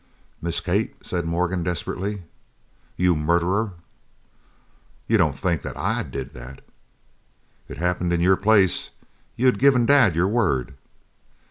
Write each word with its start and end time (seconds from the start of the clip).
"Miss 0.41 0.59
Kate!" 0.61 0.95
said 1.05 1.25
Morgan 1.27 1.61
desperately. 1.61 2.23
"You 2.97 3.15
murderer!" 3.15 3.73
"You 5.07 5.19
don't 5.19 5.37
think 5.37 5.61
that 5.61 5.77
I 5.77 6.01
did 6.01 6.33
that?" 6.33 6.61
"It 7.67 7.77
happened 7.77 8.11
in 8.11 8.19
your 8.19 8.35
place 8.35 8.89
you 9.35 9.45
had 9.45 9.59
given 9.59 9.85
Dad 9.85 10.15
your 10.15 10.27
word!" 10.27 10.73